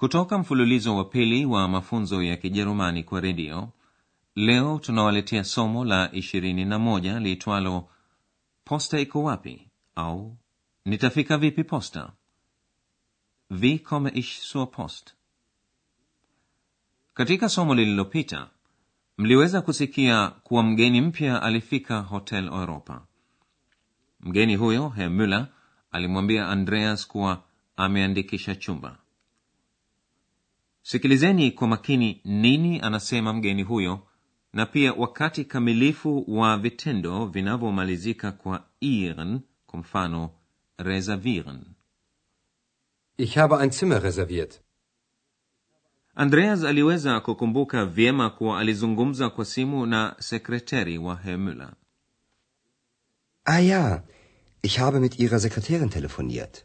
[0.00, 3.68] kutoka mfululizo wa pili wa mafunzo ya kijerumani kwa redio
[4.34, 7.88] leo tunawaletea somo la 21 liitwalo
[8.64, 9.68] posta iko wapi?
[9.94, 10.36] au
[10.84, 12.12] nitafika vipi posta?
[13.50, 15.14] Wie komme ich zur post.
[17.14, 18.50] Katika somo lililopita
[19.18, 23.06] mliweza kusikia kuwa mgeni mpya alifika hotel europa.
[24.20, 25.46] Mgeni huyo herr muller
[25.90, 27.42] alimwambia andreas kuwa
[27.76, 28.98] ameandikisha chumba
[30.90, 34.06] sikilizeni kwa makini nini anasema mgeni huyo
[34.52, 40.30] na pia wakati kamilifu wa vitendo vinavyomalizika kwa ihren kwa mfano
[40.78, 41.60] reservieren
[43.16, 44.60] Ich habe ein Zimmer reserviert.
[46.14, 51.72] andreas aliweza kukumbuka vyema kuwa alizungumza kwa simu na sekretari wa herr müller
[53.44, 54.02] Ah ja,
[54.62, 56.64] ich habe mit Ihrer Sekretärin telefoniert.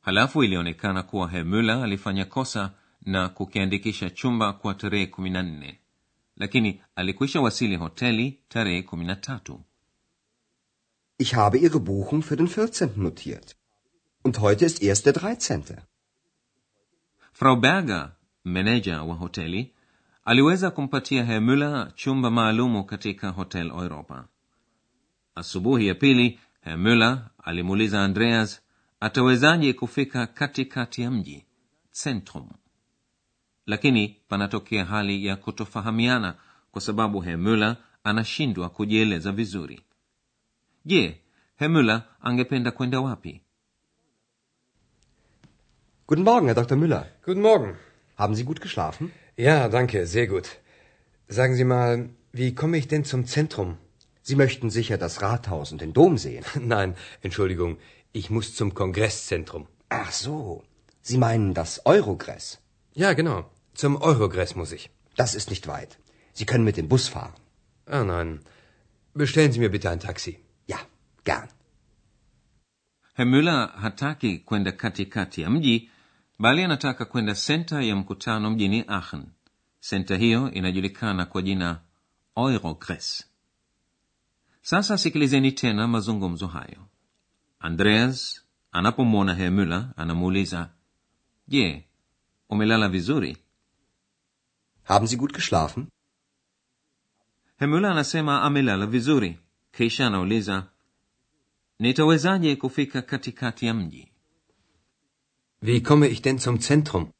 [0.00, 5.80] Halafu ilionekana kuwa hemula alifanya kosa na kukiandikisha chumba kwa tarehe kumi na nne
[6.36, 9.60] lakini alikwisha wasili hoteli tarehe kumi na tatu
[11.20, 12.88] Ich habe Ihre Buchung für den 14.
[12.96, 13.56] notiert.
[14.24, 15.62] Und heute ist erst der 13.
[17.32, 18.12] frau berger
[18.44, 19.74] meneja wa hoteli
[20.24, 24.28] aliweza kumpatia hemula chumba maalumu katika hotel europa
[25.34, 28.62] asubuhi ya pili hemula alimuuliza andreas
[29.00, 31.46] atawezaje kufika katikati ya mji
[32.02, 32.48] centrum
[33.66, 36.34] lakini panatokea hali ya kutofahamiana
[36.70, 39.80] kwa sababu herr müller anashindwa kujieleza vizuri
[40.84, 41.20] je
[41.56, 43.40] herr müller angependa kwenda wapi
[46.10, 46.76] Guten Morgen, Herr Dr.
[46.76, 47.04] Müller.
[47.22, 47.76] Guten Morgen.
[48.16, 49.12] Haben Sie gut geschlafen?
[49.36, 50.46] Ja, danke, sehr gut.
[51.28, 53.76] Sagen Sie mal, wie komme ich denn zum Zentrum?
[54.22, 56.46] Sie möchten sicher das Rathaus und den Dom sehen.
[56.74, 57.76] Nein, Entschuldigung,
[58.12, 59.66] ich muss zum Kongresszentrum.
[59.88, 60.64] Ach so,
[61.02, 62.58] Sie meinen das Eurogress.
[62.94, 63.50] Ja, genau.
[63.74, 64.90] Zum Eurogress muss ich.
[65.16, 65.98] Das ist nicht weit.
[66.32, 67.34] Sie können mit dem Bus fahren.
[67.86, 68.40] Ah, nein.
[69.14, 70.38] Bestellen Sie mir bitte ein Taxi.
[70.66, 70.78] Ja,
[71.24, 71.48] gern.
[73.18, 75.90] herr müller hataki kwenda katikati ya mji
[76.38, 79.24] bali anataka kwenda senta ya mkutano mjini aachen
[79.80, 81.80] senta hiyo inajulikana kwa jina
[82.36, 83.26] eurogress
[84.62, 86.78] sasa sikilizeni tena mazungumzo hayo
[87.60, 88.42] andreas
[88.72, 90.70] anapomwona hemula anamuuliza
[91.48, 91.84] je
[92.48, 93.36] umelala vizuri
[94.84, 95.86] Haben Sie gut geschlafen?
[97.58, 99.38] hemula anasema amelala vizuri
[99.72, 100.66] kisha anauliza
[101.78, 104.12] nitawezaje kufika katikati ya mji
[105.62, 107.12] Wie komme ich denn zum Zentrum?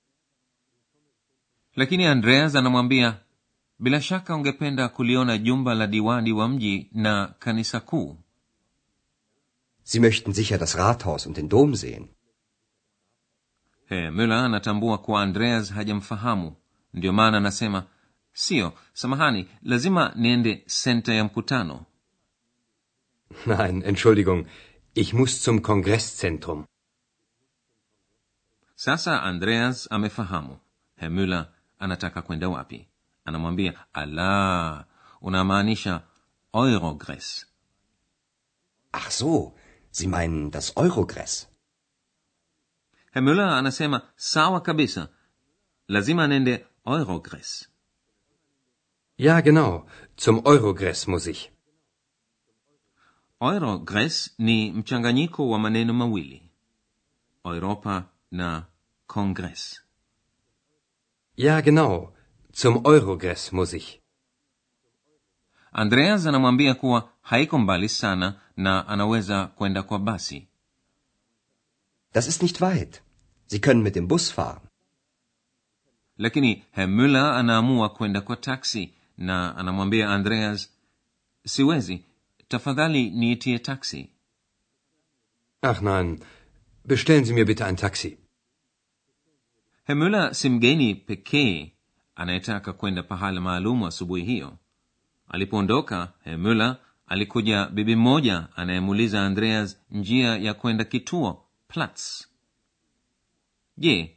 [1.76, 3.19] lakini andreas anamwambia
[3.78, 8.16] bila shaka ungependa kuliona jumba la diwani wa mji na kanisa kuu
[9.91, 12.04] Sie möchten sicher das Rathaus und den Dom sehen.
[13.87, 16.56] Herr müller anatambua kuwa andreas hajamfahamu.
[16.93, 17.87] Ndio maana anasema
[18.32, 21.84] sio samahani lazima niende senta ya mkutano.
[23.47, 24.47] Nein, Entschuldigung,
[24.94, 26.66] ich muss zum Kongresszentrum.
[28.75, 30.56] sasa andreas amefahamu.
[30.97, 32.88] Herr müller anataka kwenda wapi?
[33.25, 34.84] Anamwambia ala
[35.20, 36.03] unamaanisha
[36.53, 37.47] eurogress.
[38.93, 39.53] Ach so,
[39.98, 41.48] Sie meinen das Eurogress.
[43.12, 45.09] Herr müller anasema sawa kabisa
[45.88, 47.69] lazima nende eurogress
[49.16, 49.87] Ja, genau.
[50.16, 51.50] Zum Eurogress muss ich.
[53.41, 56.43] eurogress ni mchanganyiko wa maneno mawili
[57.44, 58.67] europa na
[59.06, 59.82] congress
[61.37, 62.12] Ja, genau.
[62.52, 64.00] Zum Eurogress muss ich.
[65.73, 70.38] andreas anamwambia kuwa haiko mbali sana na anaweza kwenda kwa basi
[72.12, 73.02] Das ist nicht weit.
[73.46, 74.60] Sie können mit dem Bus fahren.
[76.19, 80.70] lakini herr muller anaamua kwenda kwa taksi na anamwambia andreas
[81.46, 82.05] siwezi
[82.49, 84.10] tafadhali niitie taksi
[85.62, 86.20] Ach nein,
[86.84, 88.19] bestellen Sie mir bitte ein Taxi.
[89.84, 91.72] herr muller si mgeni pekee
[92.14, 94.56] anayetaka kwenda pahala maalumu asubuhi hiyo
[95.28, 96.76] alipoondoka herr müller
[97.08, 102.26] alikuja bibi mmoja anayemuuliza andreas njia ya kwenda kituo platz
[103.76, 104.16] je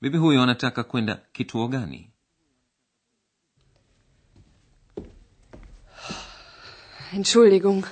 [0.00, 2.10] bibi huyo anataka kwenda kituo gani
[7.12, 7.86] Entschuldigung.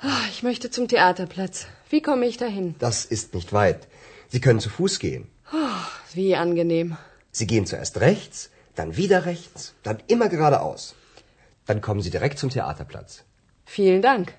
[0.00, 1.66] Ah, Ich möchte zum Theaterplatz.
[1.90, 2.74] Wie komme ich dahin?
[2.78, 3.86] Das ist nicht weit.
[4.28, 5.28] Sie können zu Fuß gehen.
[6.14, 6.96] Wie angenehm.
[7.30, 10.94] Sie gehen zuerst rechts, dann wieder rechts, dann immer geradeaus.
[11.72, 13.24] Dann kommen Sie direkt zum Theaterplatz.
[13.64, 14.34] Vielen Dank.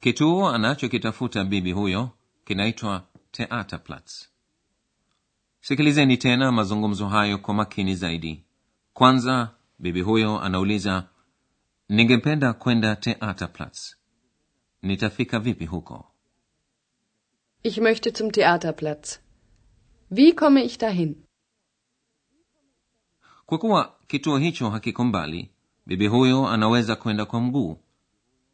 [0.00, 2.10] kituo anachokitafuta bibi huyo
[2.44, 3.02] kinaitwa
[3.32, 4.28] theaterplatz
[5.60, 8.44] sikilizeni tena mazungumzo hayo kwa makini zaidi
[8.94, 11.08] kwanza bibi huyo anauliza
[11.88, 13.96] ningependa kwenda theaterplatz
[14.82, 16.06] nitafika vipi huko
[17.62, 19.18] Ich möchte zum Theaterplatz.
[20.10, 21.16] Wie komme ich dahin?
[23.46, 25.50] kwa kuwa kituo hicho hakiko mbali
[25.86, 27.78] bibi huyo anaweza kwenda kwa mguu.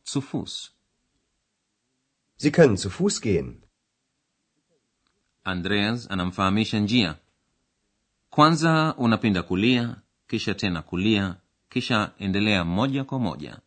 [0.05, 0.71] Zu fuß
[2.37, 3.61] Sie können zu Fuß gehen.
[5.45, 7.15] andreas anamfahamisha njia.
[8.31, 9.97] Kwanza unapinda kulia
[10.27, 11.37] kisha tena kulia
[11.69, 13.59] kisha endelea moja kwa moja.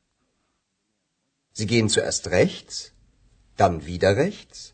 [1.53, 2.93] Sie gehen zuerst rechts,
[3.57, 4.73] dann wieder rechts,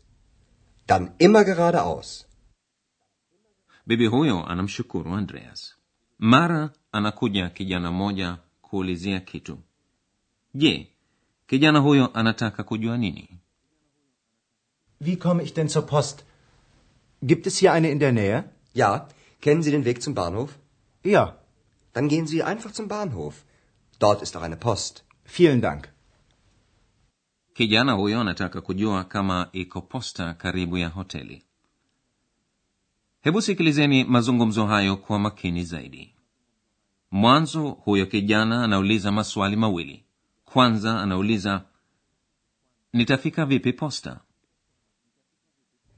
[0.86, 2.26] dann immer geradeaus.
[3.86, 5.74] bibi huyo anamshukuru andreas.
[6.18, 8.38] Mara anakuja kijana mmoja
[8.70, 9.58] kuulizia kitu
[10.54, 10.72] je
[11.46, 13.28] kijana huyo anataka kujua nini
[15.00, 16.24] Wie komme ich denn zur Post?
[17.22, 18.44] Gibt es hier eine in der Nähe?
[18.74, 19.08] Ja,
[19.40, 20.50] kennen Sie den Weg zum Bahnhof?
[21.04, 21.36] Ja,
[21.94, 23.34] Dann gehen Sie einfach zum Bahnhof.
[24.00, 25.04] Dort ist auch eine Post.
[25.24, 25.88] vielen Dank.
[27.54, 31.42] kijana huyo anataka kujua kama iko posta karibu ya hoteli
[33.20, 36.14] hebu sikilizeni mazungumzo hayo kwa makini zaidi
[37.10, 40.04] mwanzo huyo kijana anauliza maswali mawili.
[40.44, 41.64] Kwanza anauliza
[42.92, 44.20] nitafika vipi posta?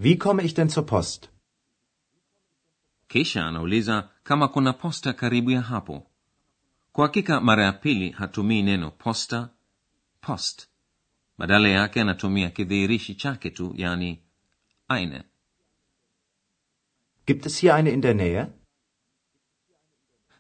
[0.01, 1.29] Wie komme ich denn zur Post?
[3.11, 6.07] kisha anauliza kama kuna posta karibu ya hapo.
[6.93, 9.49] Kwa hakika mara ya pili hatumii neno posta
[10.21, 10.69] post.
[11.39, 14.23] Badala yake anatumia kidhihirishi chake tu yani
[14.89, 15.23] eine.
[17.27, 18.47] Gibt es hier eine in der Nähe?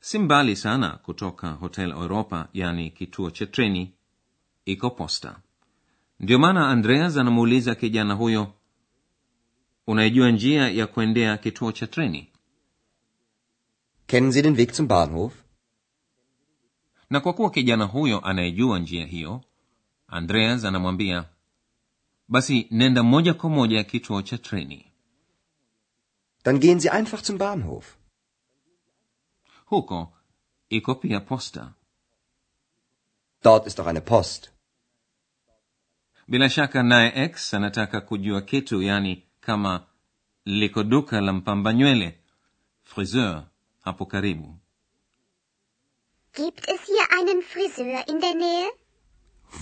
[0.00, 3.92] Si mbali sana kutoka hotel europa yani kituo cha treni
[4.64, 5.40] iko posta
[6.20, 8.52] ndio maana andreas anamuuliza kijana huyo
[9.86, 12.26] unaijua njia ya kuendea kituo cha treni
[14.06, 15.34] Kennen Sie den Weg zum Bahnhof?
[17.10, 19.40] na kwa kuwa kijana huyo anayejua njia hiyo
[20.08, 21.24] andreas anamwambia
[22.28, 24.86] basi nenda moja kwa moja kituo cha treni
[26.44, 27.96] Dann gehen Sie einfach zum Bahnhof.
[29.70, 30.12] Huko
[30.68, 31.72] iko pia posta
[33.42, 34.50] Dort ist auch eine Post.
[36.28, 39.86] bila shaka naye x anataka kujua kitu yani kama
[40.44, 42.18] liko duka la mpamba nywele
[42.84, 43.44] friseur
[43.84, 44.56] hapo karibu
[46.34, 48.68] Gibt es hier einen Friseur in der Nähe?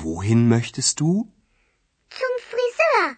[0.02, 1.32] Wohin möchtest du?
[2.10, 3.16] Zum Friseur.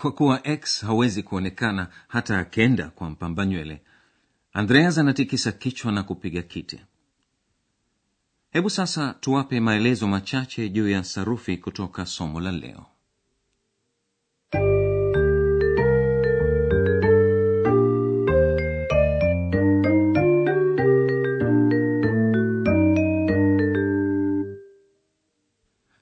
[0.00, 3.82] Kwa kuwa x hawezi kuonekana hata akenda kwa mpamba nywele
[4.52, 6.80] andreas anatikisa kichwa na kupiga kiti.
[8.50, 12.86] Hebu sasa tuwape maelezo machache juu ya sarufi kutoka somo la leo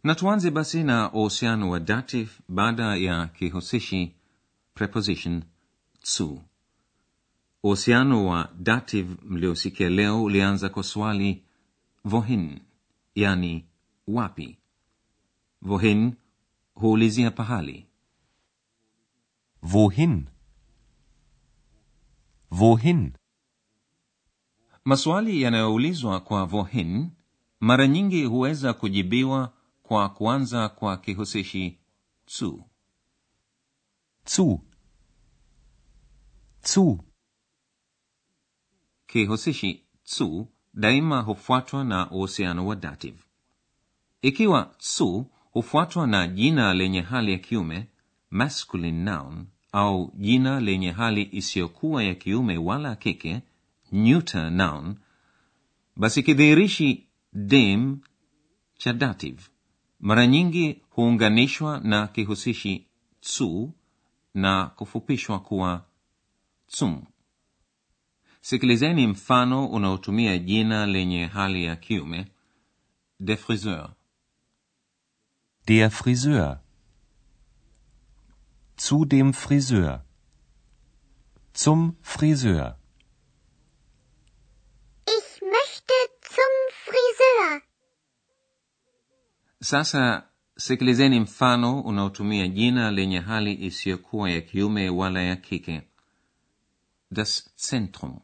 [0.07, 4.15] na tuanze basi na uhusiano wa dative baada ya kihusishi
[4.75, 5.43] preposition
[6.03, 6.43] tsu
[7.63, 11.43] uhusiano wa dative mliosikia leo ulianza kwa swali
[12.05, 12.61] vohin
[13.15, 13.65] yani
[14.07, 14.59] wapi
[15.63, 16.13] vohin
[16.75, 17.87] huulizia pahali
[19.75, 20.27] Wohin?
[22.51, 23.13] Wohin?
[24.85, 27.11] maswali yanayoulizwa kwa vohin
[27.61, 29.56] mara nyingi huweza kujibiwa
[29.88, 31.78] kwa kuanza kwa kihusishi
[32.38, 32.64] zu
[34.35, 34.61] Zu.
[36.64, 37.05] Zu.
[39.07, 43.19] kihusishi zu daima hufuatwa na uhusiano wa dative
[44.23, 47.87] ikiwa zu hufuatwa na jina lenye hali ya kiume
[48.31, 53.43] masculine noun au jina lenye hali isiyokuwa ya kiume wala kike
[53.93, 54.97] neuter noun
[55.97, 58.00] basi kidhihirishi dem
[58.78, 59.43] cha dative
[60.00, 62.87] mara nyingi huunganishwa na kihusishi
[63.21, 63.73] tsu
[64.35, 65.85] na kufupishwa kuwa
[66.67, 67.05] tsum
[68.41, 72.26] sikilizeni mfano unaotumia jina lenye hali ya kiume
[73.21, 73.91] de friseur
[75.67, 76.61] Der Friseur.
[78.76, 80.05] Zu dem Friseur.
[81.53, 82.79] Zum Friseur.
[85.09, 86.53] Ich möchte zum
[86.85, 87.65] Friseur.
[89.61, 95.83] Sasa sikilizeni mfano unaotumia jina lenye hali isiyokuwa ya kiume wala ya kike
[97.11, 98.21] das zentrum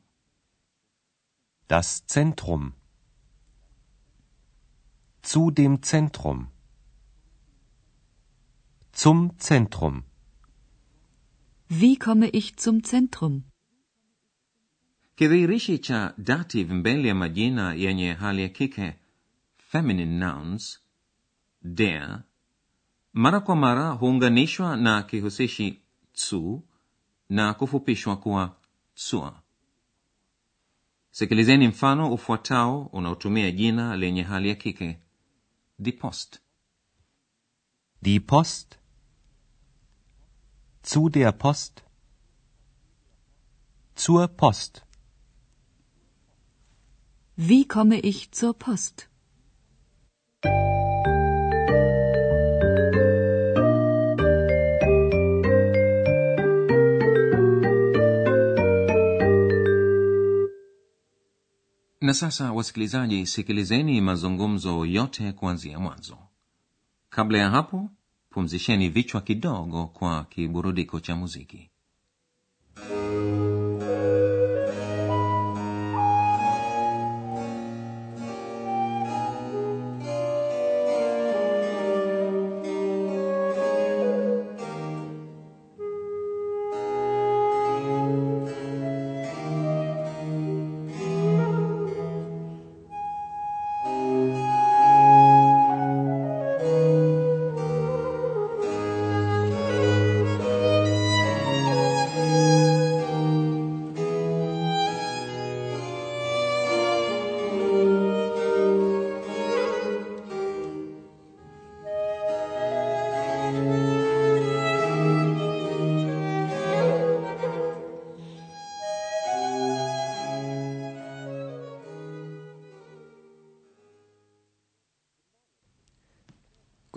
[1.73, 2.75] Das Zentrum.
[5.23, 6.49] Zu dem Zentrum.
[8.93, 10.05] Zum Zentrum.
[11.69, 13.45] Wie komme ich zum Zentrum?
[15.17, 18.99] kidhihirishi cha dative mbele ya majina yenye hali ya kike
[19.59, 20.82] feminine nouns
[21.65, 22.23] der
[23.13, 25.81] mara kwa mara huunganishwa na kihusishi
[26.15, 26.63] zu
[27.29, 28.57] na kufupishwa kuwa
[28.97, 29.33] zur
[31.11, 34.99] sikilizeni mfano ufuatao unaotumia jina lenye hali ya kike
[35.79, 36.43] die post
[38.03, 38.79] Die Post.
[40.83, 41.85] Zu der Post.
[43.95, 44.83] Zur Post.
[47.37, 49.09] Wie komme ich zur Post?
[62.03, 66.19] Na sasa wasikilizaji sikilizeni mazungumzo yote kuanzia mwanzo.
[67.11, 67.91] Kabla ya hapo
[68.31, 71.71] pumzisheni vichwa kidogo kwa kiburudiko cha muziki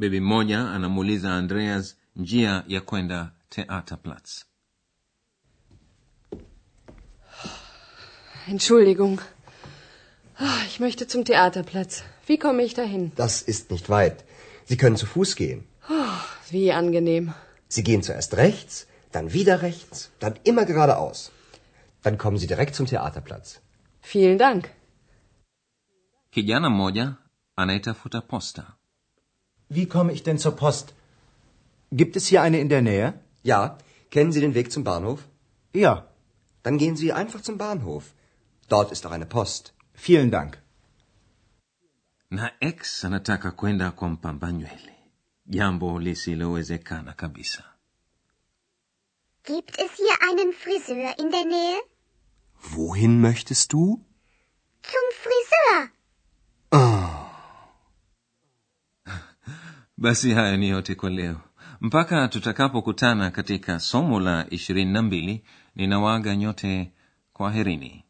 [0.00, 3.18] Bibi mmoja anamuuliza andreas njia ya kwenda
[3.54, 4.30] theaterplatz
[8.54, 9.20] Entschuldigung.
[10.38, 12.02] Ah, Ich möchte zum Theaterplatz.
[12.26, 13.12] Wie komme ich dahin?
[13.16, 14.24] Das ist nicht weit.
[14.64, 15.60] Sie können zu Fuß gehen.
[16.50, 17.34] Wie angenehm.
[17.68, 21.30] Sie gehen zuerst rechts, dann wieder rechts, dann immer geradeaus.
[22.02, 23.60] Dann kommen Sie direkt zum Theaterplatz.
[24.00, 24.70] Vielen Dank.
[26.32, 27.14] kijana mmoja
[27.56, 28.62] anayetafuta posta
[29.76, 30.94] Wie komme ich denn zur Post?
[32.00, 33.08] Gibt es hier eine in der Nähe?
[33.42, 33.78] Ja,
[34.10, 35.20] kennen Sie den Weg zum Bahnhof?
[35.74, 36.06] Ja,
[36.62, 38.04] Dann gehen Sie einfach zum Bahnhof.
[38.68, 39.72] Dort ist auch eine Post.
[39.94, 40.58] vielen Dank.
[42.30, 44.94] na x anataka kwenda kwa mpamba nywele
[45.46, 47.64] jambo lisilowezekana kabisa
[49.44, 51.80] Gibt es hier einen Friseur in der Nähe?
[52.74, 54.04] Wohin möchtest du?
[54.82, 55.88] Zum Friseur.
[60.00, 61.36] Basi haya ni yote kwa leo
[61.80, 65.44] mpaka tutakapokutana katika somo la ishirini na mbili
[65.76, 66.92] ninawaaga nyote
[67.32, 68.04] kwaherini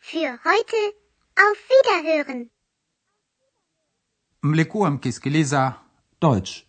[0.00, 0.94] Für heute
[1.36, 2.46] auf Wiederhören.
[4.42, 5.74] mlikuwa mkisikiliza
[6.20, 6.62] Deutsch.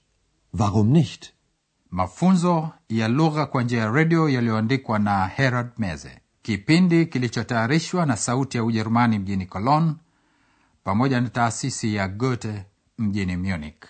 [0.59, 1.33] Warum nicht?
[1.91, 8.57] mafunzo ya lugha kwa njia ya redio yaliyoandikwa na herald meze kipindi kilichotayarishwa na sauti
[8.57, 9.93] ya ujerumani mjini cologne
[10.83, 12.65] pamoja na taasisi ya goethe
[12.97, 13.85] mjini munich